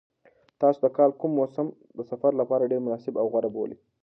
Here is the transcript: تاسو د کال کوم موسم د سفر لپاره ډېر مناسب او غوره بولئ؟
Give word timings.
تاسو 0.61 0.77
د 0.81 0.87
کال 0.97 1.11
کوم 1.19 1.31
موسم 1.39 1.67
د 1.97 1.99
سفر 2.11 2.31
لپاره 2.41 2.69
ډېر 2.71 2.81
مناسب 2.85 3.13
او 3.21 3.25
غوره 3.31 3.49
بولئ؟ 3.55 3.75